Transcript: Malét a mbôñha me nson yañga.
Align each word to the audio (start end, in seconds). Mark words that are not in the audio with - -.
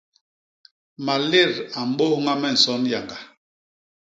Malét 1.05 1.53
a 1.79 1.81
mbôñha 1.91 2.33
me 2.41 2.49
nson 2.55 2.81
yañga. 2.91 3.17